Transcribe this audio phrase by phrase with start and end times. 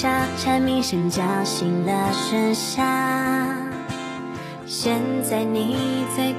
[0.00, 3.56] 下蝉鸣声叫醒了盛夏。
[4.64, 6.32] 现在你在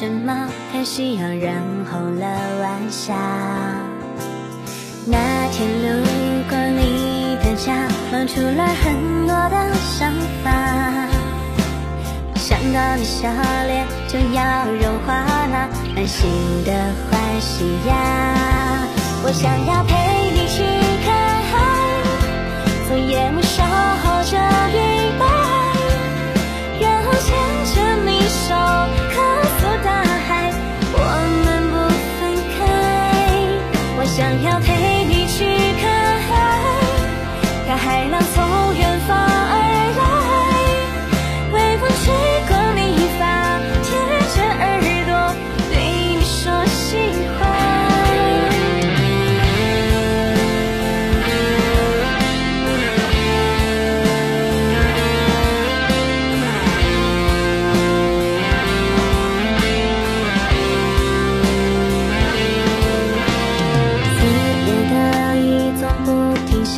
[0.00, 0.48] 什么？
[0.70, 2.24] 看夕阳染红了
[2.60, 3.16] 晚霞。
[5.04, 5.18] 那
[5.50, 6.04] 天路
[6.48, 7.74] 过你的家，
[8.12, 10.46] 冒出了很多的想法。
[12.36, 13.28] 想到你笑
[13.66, 15.08] 脸就要融化
[15.50, 16.30] 那满心
[16.64, 16.70] 的
[17.10, 18.86] 欢喜呀。
[19.24, 19.92] 我想要陪
[34.18, 34.58] 想要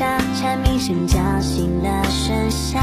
[0.01, 2.81] 蝉鸣声叫醒了盛夏。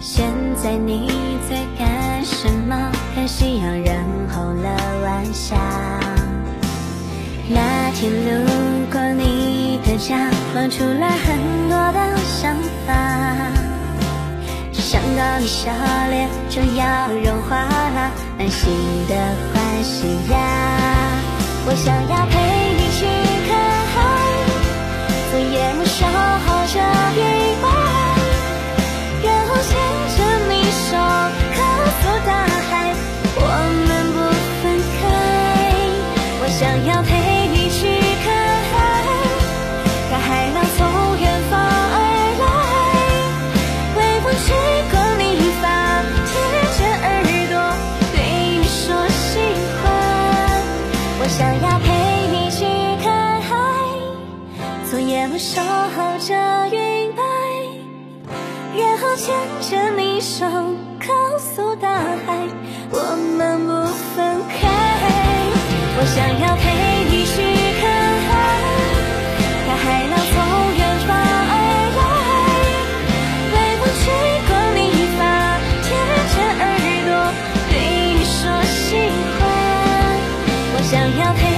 [0.00, 2.90] 现在你在干什么？
[3.14, 4.70] 看夕阳染红了
[5.02, 5.56] 晚霞。
[7.48, 8.50] 那天路
[8.90, 12.94] 过你的家，冒出了很多的想法。
[14.72, 15.70] 想到你笑
[16.08, 18.72] 脸就要融化了，满心
[19.06, 19.14] 的
[19.52, 20.38] 欢喜呀！
[21.66, 22.45] 我想要陪。
[54.96, 56.34] 我也会守候着
[56.74, 57.22] 云白，
[58.74, 60.46] 然后牵着你手
[61.06, 62.48] 告诉大海，
[62.90, 62.96] 我
[63.36, 63.72] 们不
[64.16, 64.64] 分开，
[65.98, 66.64] 我想要陪
[67.10, 67.36] 你去
[67.78, 67.84] 看
[68.24, 68.32] 海，
[69.66, 70.34] 看海浪从
[70.78, 71.12] 远方
[71.52, 71.52] 而
[71.98, 72.00] 来，
[73.52, 74.08] 为我去
[74.48, 74.80] 过你
[75.18, 75.20] 发，
[75.84, 75.92] 贴
[76.32, 76.64] 着耳
[77.04, 77.12] 朵
[77.68, 77.76] 对
[78.14, 78.96] 你说喜
[79.36, 79.44] 欢，
[80.72, 81.55] 我想要陪。